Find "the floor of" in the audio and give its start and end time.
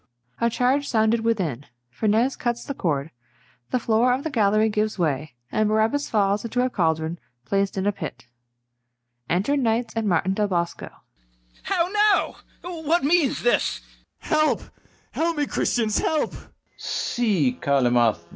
3.69-4.23